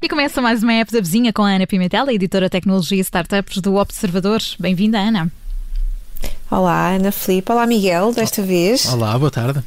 [0.00, 3.00] E começa mais uma app da vizinha com a Ana Pimentel, a editora Tecnologia e
[3.00, 4.40] Startups do Observador.
[4.60, 5.28] Bem-vinda, Ana.
[6.48, 7.50] Olá, Ana Filipe.
[7.50, 8.86] Olá, Miguel, desta vez.
[8.86, 9.60] Olá, boa tarde.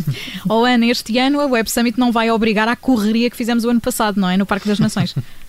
[0.48, 3.68] oh, Ana, este ano a Web Summit não vai obrigar à correria que fizemos o
[3.68, 4.38] ano passado, não é?
[4.38, 5.14] No Parque das Nações.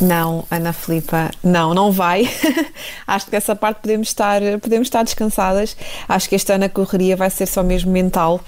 [0.00, 2.28] Não, Ana Filipa, não, não vai.
[3.06, 5.74] Acho que dessa parte podemos estar, podemos estar descansadas.
[6.06, 8.40] Acho que este ano a correria vai ser só mesmo mental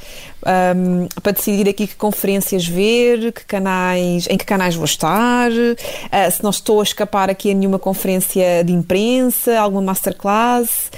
[0.47, 6.31] um, para decidir aqui que conferências ver, que canais, em que canais vou estar, uh,
[6.31, 10.91] se não estou a escapar aqui a nenhuma conferência de imprensa, alguma masterclass.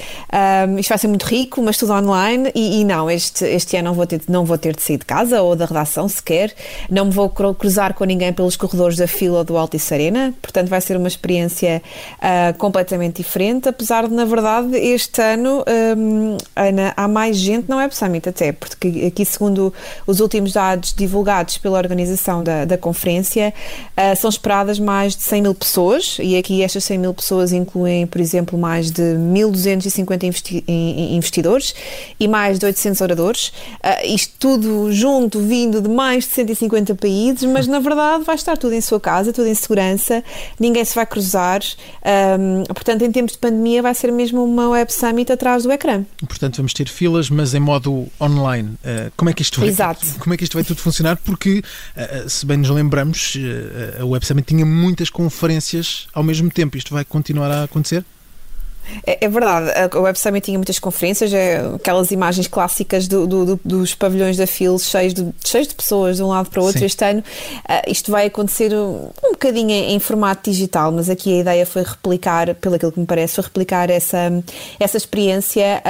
[0.68, 2.50] Um, isto vai ser muito rico, mas tudo online.
[2.54, 5.04] E, e, não, este, este ano não vou, ter, não vou ter de sair de
[5.04, 6.54] casa ou da redação sequer.
[6.88, 10.34] Não me vou cruzar com ninguém pelos corredores da fila do Altice Arena.
[10.40, 11.82] Portanto, vai ser uma experiência
[12.18, 13.68] uh, completamente diferente.
[13.68, 15.64] Apesar de, na verdade, este ano
[15.96, 19.72] um, Ana, há mais gente no Web Summit até, porque aqui segundo
[20.06, 23.52] os últimos dados divulgados pela organização da, da conferência,
[23.96, 28.06] uh, são esperadas mais de 100 mil pessoas, e aqui estas 100 mil pessoas incluem,
[28.06, 31.74] por exemplo, mais de 1.250 investi investidores
[32.18, 33.48] e mais de 800 oradores.
[33.48, 38.56] Uh, isto tudo junto, vindo de mais de 150 países, mas na verdade vai estar
[38.56, 40.22] tudo em sua casa, tudo em segurança,
[40.58, 41.60] ninguém se vai cruzar.
[42.38, 46.04] Um, portanto, em tempos de pandemia, vai ser mesmo uma Web Summit atrás do ecrã.
[46.26, 48.70] Portanto, vamos ter filas, mas em modo online.
[48.84, 50.06] Uh, como é que isto vai, Exato.
[50.18, 51.18] Como é que isto vai tudo funcionar?
[51.18, 51.62] Porque,
[51.94, 56.78] uh, se bem nos lembramos, uh, a Web Summit tinha muitas conferências ao mesmo tempo.
[56.78, 58.02] Isto vai continuar a acontecer?
[59.06, 63.44] É, é, verdade, a Web Summit tinha muitas conferências, é, aquelas imagens clássicas do, do,
[63.46, 66.64] do, dos pavilhões da FIL cheios de, cheios de pessoas de um lado para o
[66.64, 66.80] outro.
[66.80, 66.86] Sim.
[66.86, 71.32] Este ano uh, isto vai acontecer um, um bocadinho em, em, formato digital, mas aqui
[71.34, 74.18] a ideia foi replicar, pelo aquilo que me parece, foi replicar essa,
[74.78, 75.82] essa experiência,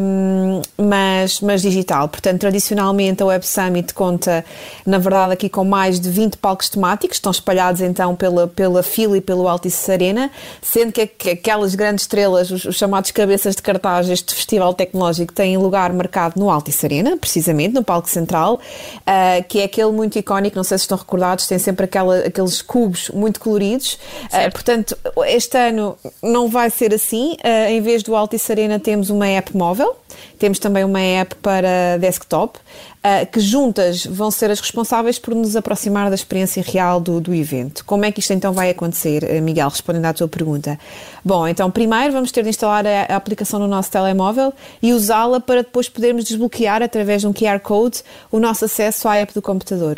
[0.00, 2.08] um, mas, mas digital.
[2.08, 4.44] Portanto, tradicionalmente a Web Summit conta,
[4.84, 9.16] na verdade, aqui com mais de 20 palcos temáticos, estão espalhados então pela, pela FIL
[9.16, 10.30] e pelo Altice Arena,
[10.60, 15.32] sendo que, que aquelas grandes estrelas os, os, chamados cabeças de cartaz deste festival tecnológico
[15.32, 20.18] têm lugar marcado no Altice Arena, precisamente, no palco central, uh, que é aquele muito
[20.18, 23.98] icónico, não sei se estão recordados, tem sempre aquela, aqueles cubos muito coloridos.
[24.24, 27.36] Uh, portanto, este ano não vai ser assim.
[27.44, 29.96] Uh, em vez do Altice Arena temos uma app móvel,
[30.38, 35.56] temos também uma app para desktop, uh, que juntas vão ser as responsáveis por nos
[35.56, 37.84] aproximar da experiência real do, do evento.
[37.84, 40.78] Como é que isto então vai acontecer, eh, Miguel, respondendo à tua pergunta?
[41.24, 45.40] Bom, então primeiro vamos ter de instalar a, a aplicação no nosso telemóvel e usá-la
[45.40, 49.42] para depois podermos desbloquear através de um QR Code o nosso acesso à app do
[49.42, 49.96] computador.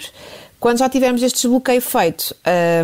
[0.60, 2.36] Quando já tivermos este desbloqueio feito,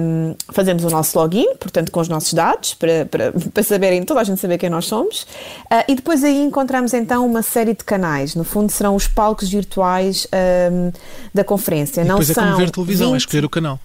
[0.02, 4.20] um, fazemos o nosso login, portanto, com os nossos dados, para, para, para saberem, toda
[4.20, 5.24] a gente saber quem nós somos,
[5.70, 8.34] uh, e depois aí encontramos então uma série de canais.
[8.34, 10.26] No fundo, serão os palcos virtuais
[10.72, 10.90] um,
[11.34, 12.00] da conferência.
[12.00, 13.14] E depois Não é são como ver televisão, 20...
[13.14, 13.78] é escolher o canal.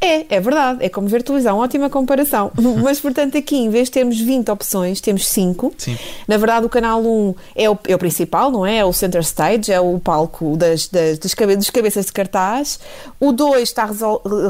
[0.00, 2.50] É, é verdade, é como ver televisão, ótima comparação.
[2.82, 5.74] Mas, portanto, aqui, em vez de termos 20 opções, temos 5.
[5.78, 5.98] Sim.
[6.28, 8.78] Na verdade, o canal 1 é o, é o principal, não é?
[8.78, 12.78] É o center stage, é o palco das, das, cabe, dos cabeças de cartaz.
[13.18, 13.86] O 2 está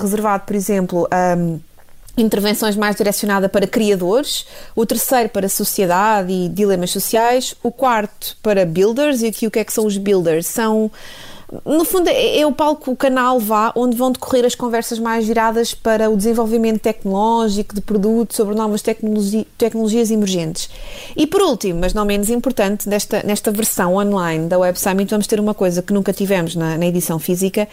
[0.01, 1.37] reservado, por exemplo, a.
[1.37, 1.61] Um,
[2.17, 8.65] intervenções mais direcionadas para criadores, o terceiro para sociedade e dilemas sociais, o quarto para
[8.65, 10.47] builders, e aqui o que é que são os builders?
[10.47, 10.91] São
[11.65, 15.27] no fundo, é, é, o palco, o canal vá, onde vão decorrer as conversas mais
[15.27, 20.69] viradas para o desenvolvimento tecnológico de produtos sobre novas tecnologi tecnologias emergentes.
[21.16, 25.27] E por último, mas não menos importante, nesta, nesta versão online da Web Summit, vamos
[25.27, 27.69] ter uma coisa que nunca tivemos na, na edição física,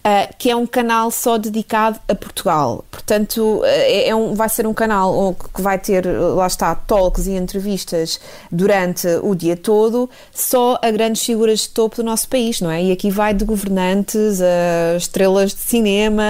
[0.00, 2.82] Uh, que é um canal só dedicado a Portugal.
[2.90, 7.32] Portanto, uh, é um, vai ser um canal que vai ter, lá está, talks e
[7.32, 8.18] entrevistas
[8.50, 12.82] durante o dia todo, só a grandes figuras de topo do nosso país, não é?
[12.82, 16.22] E aqui vai de governantes a estrelas de cinema,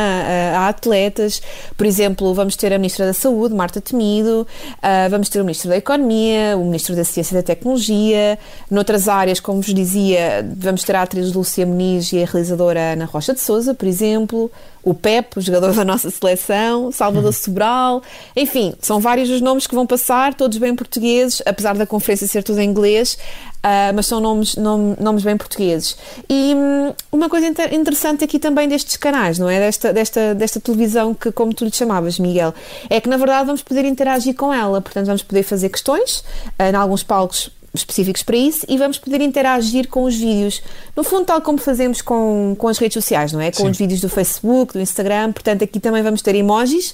[0.56, 1.40] a atletas.
[1.76, 4.48] Por exemplo, vamos ter a Ministra da Saúde, Marta Temido,
[4.78, 8.36] uh, vamos ter o Ministro da Economia, o Ministro da Ciência e da Tecnologia.
[8.68, 13.04] Noutras áreas, como vos dizia, vamos ter a atriz Lúcia Muniz e a realizadora Ana
[13.04, 14.50] Rocha de Souza Souza, por exemplo,
[14.82, 17.32] o Pep, o jogador da nossa seleção, Salvador uhum.
[17.32, 18.02] Sobral,
[18.34, 22.42] enfim, são vários os nomes que vão passar, todos bem portugueses, apesar da conferência ser
[22.42, 23.18] tudo em inglês,
[23.58, 25.96] uh, mas são nomes, nome, nomes bem portugueses.
[26.28, 29.60] E um, uma coisa inter interessante aqui também destes canais, não é?
[29.60, 32.54] Desta, desta, desta televisão que, como tu lhe chamavas, Miguel,
[32.88, 36.24] é que na verdade vamos poder interagir com ela, portanto vamos poder fazer questões,
[36.58, 40.62] uh, em alguns palcos específicos para isso e vamos poder interagir com os vídeos.
[40.96, 43.50] No fundo, tal como fazemos com, com as redes sociais, não é?
[43.50, 43.70] Com Sim.
[43.70, 45.32] os vídeos do Facebook, do Instagram.
[45.32, 46.90] Portanto, aqui também vamos ter emojis.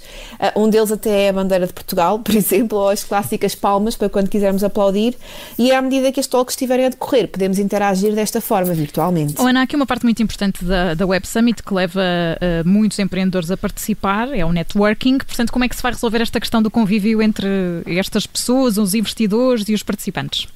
[0.57, 3.97] Uh, um deles até é a bandeira de Portugal, por exemplo, ou as clássicas palmas
[3.97, 5.17] para quando quisermos aplaudir.
[5.59, 9.35] E à medida que as talks estiverem a decorrer, podemos interagir desta forma, virtualmente.
[9.39, 12.69] Oh, Ana, há aqui uma parte muito importante da, da Web Summit que leva uh,
[12.69, 15.19] muitos empreendedores a participar, é o networking.
[15.19, 17.49] Portanto, como é que se vai resolver esta questão do convívio entre
[17.87, 20.47] estas pessoas, os investidores e os participantes?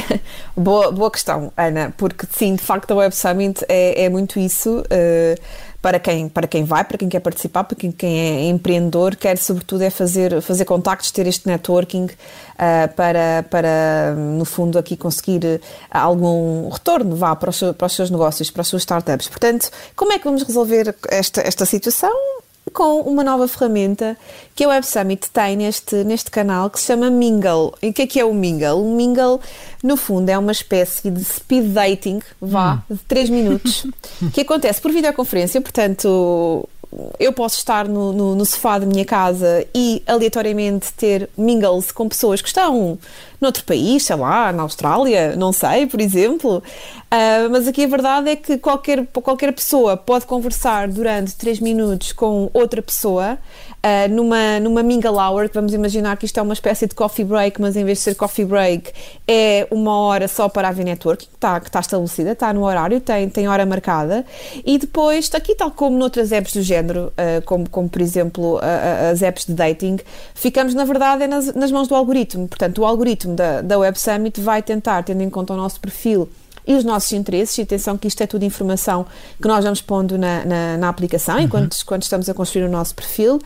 [0.56, 4.80] boa, boa questão, Ana, porque sim, de facto a Web Summit é, é muito isso.
[4.80, 5.40] Uh,
[5.82, 9.36] para quem, para quem vai, para quem quer participar, para quem, quem é empreendedor, quer
[9.36, 15.60] sobretudo é fazer, fazer contactos, ter este networking uh, para, para, no fundo, aqui conseguir
[15.90, 19.26] algum retorno vá, para, os, para os seus negócios, para as suas startups.
[19.26, 22.41] Portanto, como é que vamos resolver esta, esta situação?
[22.72, 24.16] Com uma nova ferramenta
[24.54, 27.74] que a Web Summit tem neste, neste canal que se chama Mingle.
[27.82, 28.82] E o que é que é o Mingle?
[28.82, 29.40] O Mingle,
[29.82, 32.94] no fundo, é uma espécie de speed dating, vá, hum.
[32.94, 33.86] de 3 minutos,
[34.32, 36.68] que acontece por videoconferência, portanto,
[37.18, 42.08] eu posso estar no, no, no, sofá da minha casa e aleatoriamente ter mingles com
[42.08, 42.98] pessoas que estão
[43.42, 46.62] noutro país, sei lá, na Austrália, não sei, por exemplo.
[47.12, 52.12] Uh, mas aqui a verdade é que qualquer, qualquer pessoa pode conversar durante 3 minutos
[52.12, 53.38] com outra pessoa
[53.82, 57.24] uh, numa, numa mingle hour, que vamos imaginar que isto é uma espécie de coffee
[57.24, 58.92] break, mas em vez de ser coffee break,
[59.26, 63.00] é uma hora só para haver networking, que está, que está estabelecida, está no horário,
[63.00, 64.24] tem, tem hora marcada,
[64.64, 68.60] e depois, aqui tal como noutras apps do género, uh, como, como por exemplo
[69.10, 69.98] as apps de dating,
[70.34, 73.98] ficamos na verdade é nas, nas mãos do algoritmo, portanto o algoritmo da, da Web
[73.98, 76.28] Summit vai tentar, tendo em conta o nosso perfil
[76.66, 79.04] e os nossos interesses, e atenção que isto é tudo informação
[79.40, 81.42] que nós vamos pondo na, na, na aplicação uhum.
[81.42, 83.40] enquanto quando estamos a construir o nosso perfil.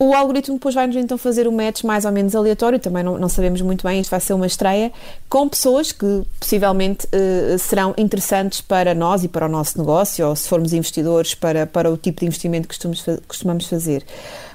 [0.00, 3.28] O algoritmo depois vai-nos então fazer um match mais ou menos aleatório, também não, não,
[3.28, 4.92] sabemos muito bem, isto vai ser uma estreia,
[5.28, 10.36] com pessoas que possivelmente uh, serão interessantes para nós e para o nosso negócio, ou
[10.36, 14.04] se formos investidores, para, para o tipo de investimento que costumamos, costumamos fazer.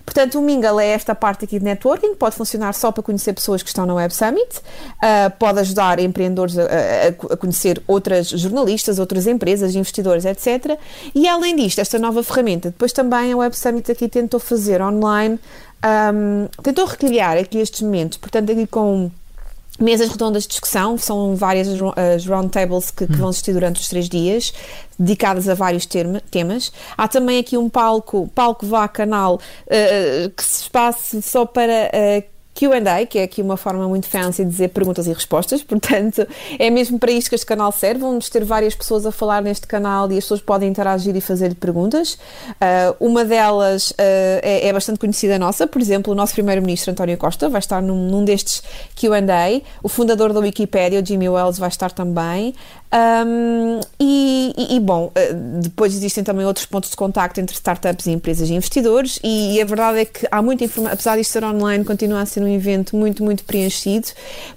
[0.06, 3.63] Portanto, o Mingle é esta parte aqui de networking, pode funcionar só para conhecer pessoas
[3.63, 9.00] que estão na Web Summit, uh, pode ajudar empreendedores a, a, a, conhecer outras jornalistas,
[9.00, 10.78] outras empresas, investidores, etc.
[11.16, 15.32] E além disto, esta nova ferramenta, depois também a Web Summit aqui tentou fazer online,
[16.13, 19.12] um, tentou recriar aqui estes momentos, portanto, aqui com
[19.80, 21.68] mesas redondas de discussão, são várias
[22.13, 24.53] as roundtables que, que, vão existir durante os três dias,
[24.97, 25.88] dedicadas a vários
[26.30, 26.71] temas.
[26.95, 32.32] Há também aqui um palco, palco vá canal, uh, que se espaço só para uh,
[32.53, 36.27] QA, que é aqui uma forma muito fancy de dizer perguntas e respostas, portanto,
[36.59, 38.01] é mesmo para isto que este canal serve.
[38.01, 41.55] Vamos ter várias pessoas a falar neste canal e as pessoas podem interagir e fazer
[41.55, 42.13] perguntas.
[42.13, 47.17] Uh, uma delas uh, é, é, bastante conhecida nossa, por exemplo, o nosso Primeiro-Ministro António
[47.17, 48.61] Costa vai estar num, num destes
[48.95, 49.13] QA.
[49.81, 52.53] O fundador da Wikipédia, o Jimmy Wells, vai estar também.
[52.94, 58.12] Um, e, e, bom, eh, depois existem também outros pontos de contacto entre startups e
[58.12, 61.84] empresas e investidores, e, a verdade é que há muita informação, apesar disto ser online,
[61.84, 64.10] continua a ser um evento muito, muito preenchido,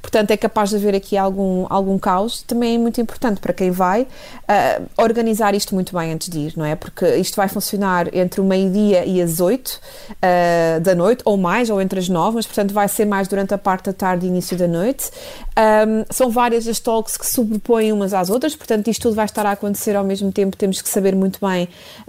[0.02, 2.42] portanto é capaz de haver aqui algum, algum caos.
[2.42, 6.52] Também é muito importante para quem vai uh, organizar isto muito bem antes de ir,
[6.56, 6.74] não é?
[6.76, 11.70] Porque isto vai funcionar entre o meio-dia e as 8 uh, da noite, ou mais,
[11.70, 14.28] ou entre as 9, mas portanto vai ser mais durante a parte da tarde e
[14.28, 15.10] início da noite.
[15.58, 19.24] Um, são várias as talks que sobrepõem umas às às outras, portanto, isto tudo vai
[19.24, 20.56] estar a acontecer ao mesmo tempo.
[20.56, 21.68] Temos que saber muito bem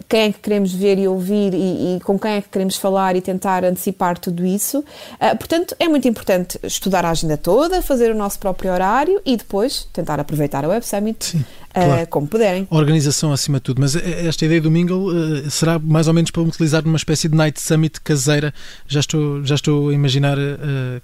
[0.09, 3.15] quem é que queremos ver e ouvir e, e com quem é que queremos falar
[3.15, 4.79] e tentar antecipar tudo isso.
[4.79, 9.37] Uh, portanto, é muito importante estudar a agenda toda, fazer o nosso próprio horário e
[9.37, 11.23] depois tentar aproveitar a Web Summit.
[11.23, 11.45] Sim.
[11.73, 12.07] Ah, claro.
[12.07, 12.67] como puderem.
[12.71, 13.81] Organização acima de tudo.
[13.81, 17.35] Mas esta ideia do Mingle uh, será mais ou menos para utilizar numa espécie de
[17.35, 18.51] Night Summit caseira.
[18.87, 20.37] Já estou, já estou a imaginar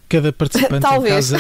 [0.10, 1.38] cada participante em casa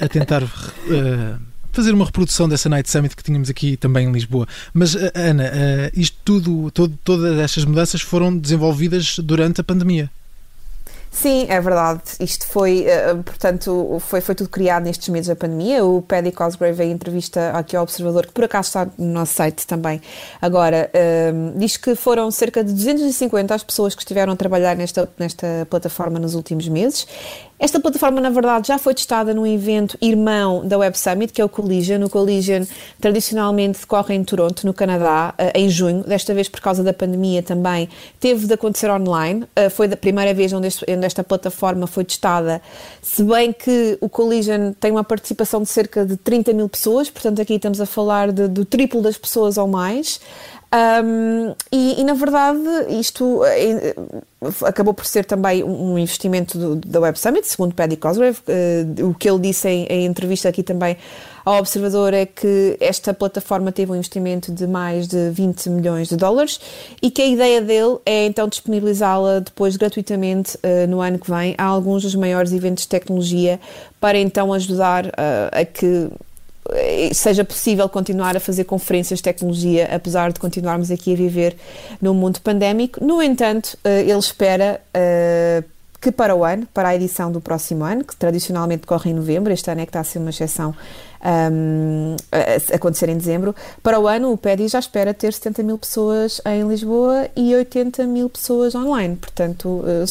[0.00, 0.42] a tentar
[1.72, 4.46] fazer uma reprodução dessa Night Summit que tínhamos aqui também em Lisboa.
[4.72, 10.10] Mas, eh, Ana, eh, isto tudo, todo, todas estas mudanças foram desenvolvidas durante a pandemia.
[11.12, 12.00] Sim, é verdade.
[12.18, 15.84] Isto foi, uh, portanto, foi, foi tudo criado nestes meses da pandemia.
[15.84, 19.66] O Paddy Cosgrave, em entrevista aqui ao Observador, que por acaso está no nosso site
[19.66, 20.00] também
[20.40, 25.06] agora, uh, diz que foram cerca de 250 as pessoas que estiveram a trabalhar nesta,
[25.18, 27.06] nesta plataforma nos últimos meses.
[27.62, 31.44] Esta plataforma, na verdade, já foi testada num evento irmão da Web Summit, que é
[31.44, 32.02] o Collision.
[32.02, 32.64] O Collision
[33.00, 36.02] tradicionalmente decorre em Toronto, no Canadá, eh, em junho.
[36.02, 37.88] Desta vez, por causa da pandemia, também
[38.18, 39.44] teve de acontecer online.
[39.54, 40.66] Eh, foi a primeira vez onde,
[41.04, 42.60] esta plataforma foi testada,
[43.00, 47.40] se bem que o Collision tem uma participação de cerca de 30 mil pessoas, portanto,
[47.40, 50.20] aqui estamos a falar de, do triplo das pessoas ou mais.
[50.74, 53.94] Um, e, e, na verdade, isto é,
[54.64, 58.38] acabou por ser também um investimento da Web Summit, segundo Paddy Cosgrave.
[58.48, 60.96] Uh, o que ele disse em, em, entrevista aqui também
[61.44, 66.16] ao Observador é que esta plataforma teve um investimento de mais de 20 milhões de
[66.16, 66.58] dólares
[67.02, 71.54] e que a ideia dele é então disponibilizá-la depois gratuitamente uh, no ano que vem
[71.58, 73.60] a alguns dos maiores eventos de tecnologia
[74.00, 75.12] para então ajudar
[75.52, 76.31] a que eh,
[77.12, 81.56] seja possível continuar a fazer conferências de tecnologia, apesar de continuarmos aqui a viver
[82.00, 83.04] num mundo pandémico.
[83.04, 85.62] No entanto, eh, ele espera eh,
[86.02, 89.52] que para o ano, para a edição do próximo ano, que tradicionalmente corre em novembro,
[89.52, 90.74] este ano é que está a ser uma exceção
[91.24, 93.54] um, a acontecer em dezembro.
[93.84, 98.04] Para o ano, o PEDI já espera ter 70 mil pessoas em Lisboa e 80
[98.08, 99.14] mil pessoas online.
[99.14, 100.04] Portanto, uh,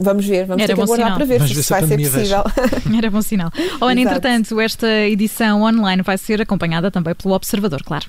[0.00, 1.18] vamos ver, vamos Era ter que aguardar sinal.
[1.18, 2.44] para ver vamos se isso vai ser possível.
[2.96, 3.52] Era bom sinal.
[3.82, 8.06] Oh, Ana, entretanto, esta edição online vai ser acompanhada também pelo Observador, claro.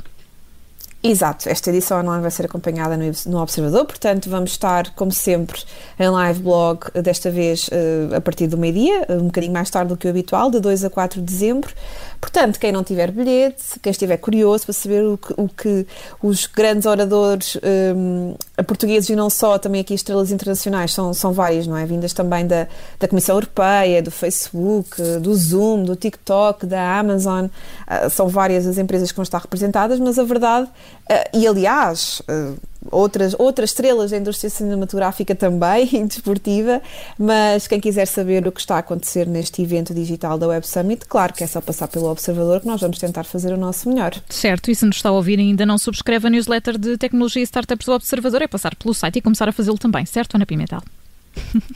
[1.07, 2.97] Exato, esta edição online vai ser acompanhada
[3.27, 5.62] no, Observador, portanto vamos estar, como sempre,
[6.00, 9.97] em live blog, desta vez uh, a partir do meio-dia, um bocadinho mais tarde do
[9.97, 11.71] que o habitual, de 2 a 4 de dezembro.
[12.19, 15.85] Portanto, quem não tiver bilhete, quem estiver curioso para saber o que, o que
[16.24, 17.55] os grandes oradores
[17.95, 18.33] um,
[18.65, 21.85] portugueses e não só, também aqui estrelas internacionais, são, são várias, não é?
[21.85, 22.67] Vindas também da,
[23.00, 28.79] da Comissão Europeia, do Facebook, do Zoom, do TikTok, da Amazon, uh, são várias as
[28.79, 30.67] empresas que vão estar representadas, mas a verdade,
[31.09, 32.57] uh, e aliás, uh,
[32.91, 36.81] outras, outras estrelas da indústria cinematográfica também desportiva,
[37.17, 41.05] mas quem quiser saber o que está a acontecer neste evento digital da Web Summit,
[41.05, 44.13] claro que é só passar pelo Observador que nós vamos tentar fazer o nosso melhor.
[44.29, 47.41] Certo, e se nos está a ouvir e ainda não subscreve a newsletter de tecnologia
[47.41, 50.45] e startups do Observador, é passar pelo site e começar a fazê-lo também, certo, Ana
[50.45, 50.81] Pimentel?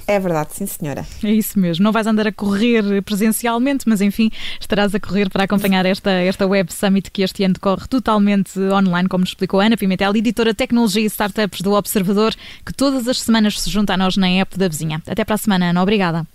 [0.08, 1.06] É verdade, sim, senhora.
[1.24, 1.84] É isso mesmo.
[1.84, 6.46] Não vais andar a correr presencialmente, mas enfim, estarás a correr para acompanhar esta, esta
[6.48, 11.04] Web Summit que este ano decorre totalmente online, como nos explicou Ana Pimentel, editora Tecnologia
[11.04, 12.34] e Startups do Observador,
[12.66, 15.01] que todas as semanas se junta a nós na app da vizinha.
[15.08, 15.82] Até para a semana, Ana.
[15.82, 16.28] Obrigada.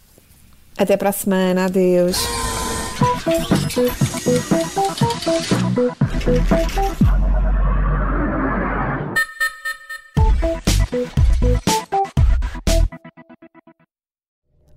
[0.76, 1.66] Até para a semana.
[1.66, 2.18] Adeus.